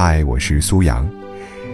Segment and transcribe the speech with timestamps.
[0.00, 1.04] 嗨，我是苏阳。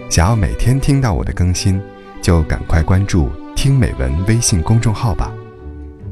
[0.09, 1.79] 想要每天听到我的更新，
[2.23, 5.31] 就赶快关注“听美文”微信公众号吧。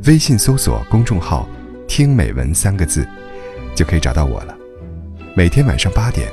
[0.05, 1.49] 微信搜索公众号
[1.89, 3.03] “听美文”三个字，
[3.73, 4.55] 就可以找到我了。
[5.35, 6.31] 每天晚上八点，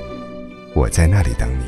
[0.75, 1.65] 我在那里等你。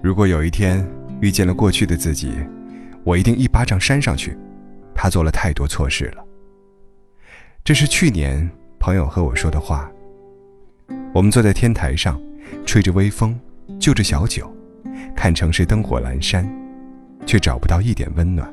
[0.00, 0.88] 如果有一天
[1.20, 2.34] 遇见了过去的自己，
[3.02, 4.38] 我一定一巴掌扇上去。
[4.94, 6.22] 他做了太多错事了。
[7.66, 8.48] 这是去年
[8.78, 9.90] 朋友和我说的话。
[11.12, 12.16] 我们坐在天台上，
[12.64, 13.36] 吹着微风，
[13.76, 14.48] 就着小酒，
[15.16, 16.48] 看城市灯火阑珊，
[17.26, 18.48] 却找不到一点温暖。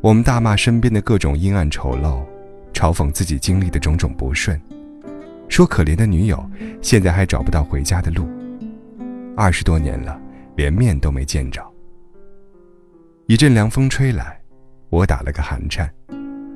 [0.00, 2.24] 我们大骂身边的各种阴暗丑陋，
[2.72, 4.58] 嘲讽自己经历的种种不顺，
[5.46, 6.42] 说可怜的女友
[6.80, 8.26] 现在还找不到回家的路。
[9.36, 10.18] 二十多年了，
[10.56, 11.62] 连面都没见着。
[13.26, 14.40] 一阵凉风吹来，
[14.88, 15.92] 我打了个寒颤，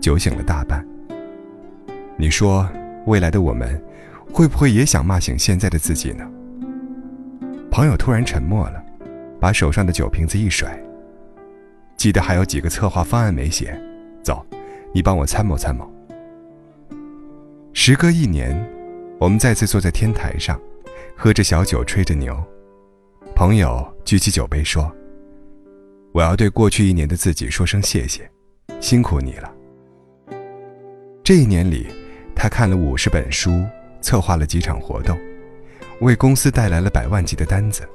[0.00, 0.82] 酒醒了大半。
[2.16, 2.68] 你说，
[3.07, 3.82] 未来的我们，
[4.32, 6.24] 会不会也想骂醒现在的自己呢？
[7.70, 8.82] 朋友突然沉默了，
[9.40, 10.80] 把手上的酒瓶子一甩。
[11.96, 13.76] 记得还有几个策划方案没写，
[14.23, 14.46] 走，
[14.92, 15.90] 你帮我参谋参谋。
[17.73, 18.54] 时隔一年，
[19.18, 20.60] 我们再次坐在天台上，
[21.16, 22.40] 喝着小酒，吹着牛。
[23.35, 24.90] 朋友举起酒杯说
[26.15, 28.30] ：“我要对过去一年的自己说声谢谢，
[28.80, 29.52] 辛苦你了。”
[31.24, 31.88] 这一年里，
[32.45, 33.64] 他看了五十本书，
[34.02, 35.18] 策划了几场活动，
[36.02, 37.88] 为公司带来了百万级的单子。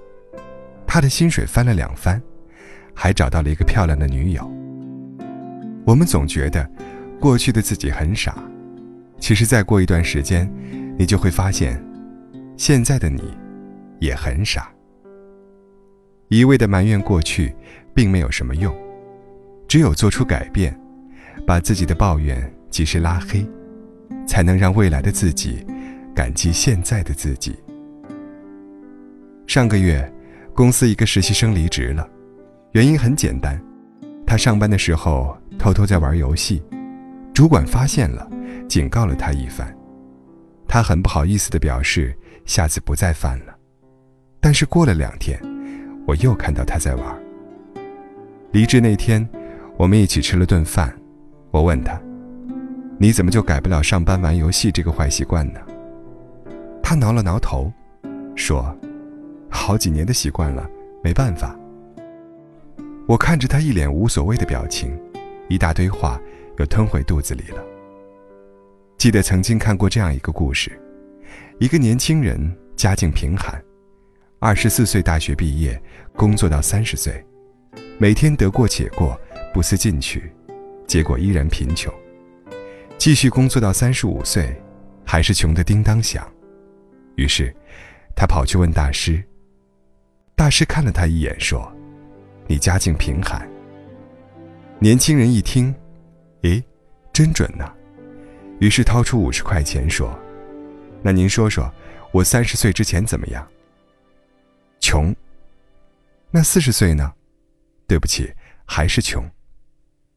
[0.88, 2.20] 他的薪水翻了两番，
[2.96, 4.52] 还找到了一个漂亮的女友。
[5.86, 6.68] 我们总觉得
[7.20, 8.44] 过去的自己很傻，
[9.20, 10.52] 其实再过一段时间，
[10.98, 11.80] 你就会发现，
[12.58, 13.22] 现在的你
[14.00, 14.68] 也很傻。
[16.30, 17.56] 一味的埋怨过去，
[17.94, 18.76] 并没有什么用，
[19.68, 20.76] 只有做出改变，
[21.46, 23.48] 把自己的抱怨及时拉黑，
[24.26, 25.66] 才能让未来的自己
[26.16, 27.56] 感激现在的自己。
[29.48, 30.12] 上个月，
[30.54, 32.08] 公司一个实习生离职了，
[32.72, 33.60] 原因很简单，
[34.26, 36.62] 他上班的时候偷偷在玩游戏，
[37.34, 38.30] 主管发现了，
[38.68, 39.76] 警告了他一番，
[40.68, 42.16] 他很不好意思的表示
[42.46, 43.56] 下次不再犯了，
[44.40, 45.40] 但是过了两天。
[46.08, 47.06] 我又看到他在玩。
[48.52, 49.28] 离职那天，
[49.78, 50.92] 我们一起吃了顿饭。
[51.52, 52.02] 我问他
[53.02, 55.60] ：“你怎么就改不了上班玩游戏这个坏习惯呢？”
[56.84, 57.72] 他挠了挠头，
[58.36, 58.76] 说
[59.50, 60.70] ：“好几年的习惯了，
[61.02, 61.58] 没办法。”
[63.08, 65.00] 我看着他一脸无所谓的表情，
[65.48, 66.20] 一大堆话
[66.58, 67.64] 又吞回肚子里了。
[68.98, 70.78] 记得曾经看过这样一个故事：
[71.58, 73.64] 一个年轻人家境贫寒。
[74.40, 75.82] 二十四岁大学毕业，
[76.16, 77.24] 工作到三十岁，
[77.98, 79.20] 每天得过且过，
[79.54, 80.32] 不思进取，
[80.86, 81.94] 结果依然贫穷。
[83.00, 84.54] 继续工作到三十五岁，
[85.06, 86.30] 还是穷得叮当响。
[87.16, 87.56] 于是，
[88.14, 89.24] 他跑去问大师。
[90.36, 91.72] 大师看了他一眼，说
[92.46, 93.50] ：“你家境贫寒。”
[94.80, 95.74] 年轻人一听，
[96.42, 96.62] 诶，
[97.14, 97.74] 真准呐！
[98.60, 100.14] 于是掏出五十块钱说
[101.02, 101.74] ：“那您说说，
[102.12, 103.48] 我三十岁之前怎么样？”
[104.82, 105.16] 穷。
[106.32, 107.14] 那四十岁呢？
[107.88, 108.30] 对不起，
[108.66, 109.26] 还是穷。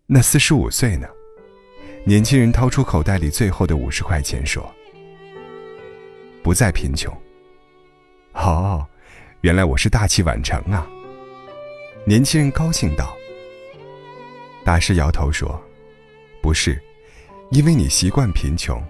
[0.05, 1.07] 那四十五岁呢？
[2.05, 4.69] 年轻人掏出口袋里最后的五十块钱，说
[6.43, 7.17] ：“不再贫穷。”
[8.35, 8.85] 哦，
[9.43, 10.85] 原来我是大器晚成啊！
[12.05, 13.15] 年轻人高兴道。
[14.65, 15.63] 大师摇头说
[16.43, 16.83] ：“不是，
[17.53, 18.83] 因为你习惯贫穷，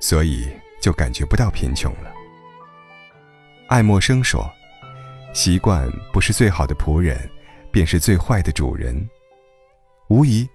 [0.00, 0.48] 所以
[0.80, 2.10] 就感觉不到贫穷了。”
[3.68, 4.50] 爱默生说。
[5.34, 7.30] 习惯不是最好的仆人，
[7.70, 9.06] 便是最坏的主人。
[10.08, 10.48] 无疑，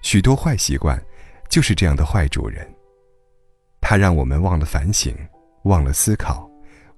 [0.00, 0.98] 许多坏习惯
[1.48, 2.66] 就是这样的坏主人。
[3.80, 5.14] 它让我们忘了反省，
[5.64, 6.50] 忘了思考，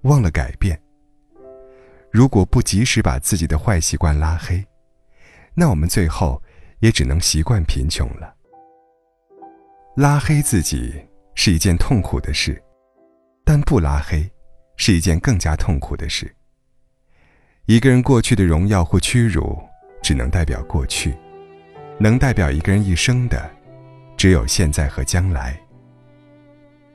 [0.02, 0.80] 忘了改变。
[2.10, 4.64] 如果不及时把自己的坏习惯拉黑，
[5.54, 6.40] 那我们最后
[6.78, 8.34] 也只能习惯贫穷了。
[9.96, 10.94] 拉黑自己
[11.34, 12.62] 是一件痛苦的事，
[13.44, 14.30] 但不拉黑
[14.76, 16.32] 是一件更加痛苦的事。
[17.64, 19.58] 一个人过去的荣耀或屈辱，
[20.02, 21.10] 只能代表过去；
[21.98, 23.50] 能代表一个人一生的，
[24.16, 25.58] 只有现在和将来。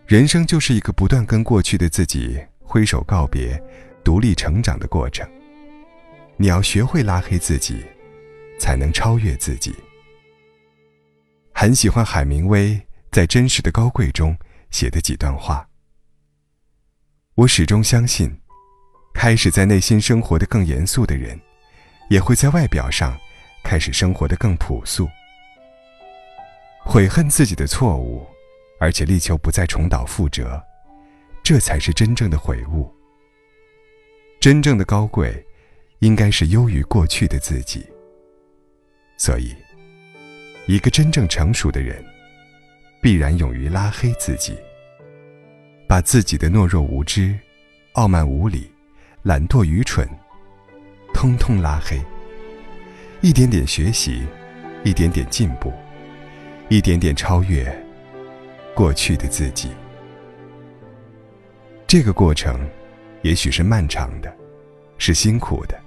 [0.06, 3.62] 人生就是一个不断跟过去的自己挥手告别、
[4.04, 5.30] 独立成长的过程。
[6.38, 7.84] 你要学会拉黑自己，
[8.60, 9.76] 才能超越自己。
[11.54, 12.80] 很喜欢海明威
[13.12, 14.36] 在《真实的高贵》中
[14.72, 15.68] 写的几段话。
[17.36, 18.36] 我始终相信。
[19.14, 21.38] 开始在内心生活的更严肃的人，
[22.10, 23.14] 也会在外表上
[23.62, 25.06] 开始生活的更朴素。
[26.92, 28.28] 悔恨自己的错误，
[28.78, 30.62] 而且力求不再重蹈覆辙，
[31.42, 32.94] 这才是真正的悔悟。
[34.42, 35.34] 真正的高贵，
[36.00, 37.86] 应该是优于过去的自己。
[39.16, 39.56] 所以，
[40.66, 42.04] 一个真正成熟的人，
[43.02, 44.58] 必然勇于拉黑自己，
[45.88, 47.40] 把自己的懦弱无知、
[47.94, 48.70] 傲慢无礼、
[49.24, 50.06] 懒惰愚蠢，
[51.14, 51.98] 通通拉黑。
[53.22, 54.28] 一点点学习，
[54.84, 55.72] 一点点进步，
[56.72, 57.70] 一点点超越
[58.74, 59.72] 过去的自己。
[61.86, 62.66] 这个过程，
[63.24, 64.34] 也许是漫长的，
[64.98, 65.78] 是辛苦的。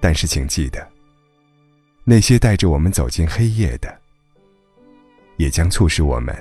[0.00, 0.88] 但是请记得，
[2.04, 4.00] 那些带着我们走进黑夜的，
[5.36, 6.34] 也将促使我们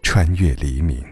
[0.00, 1.04] 穿越黎明。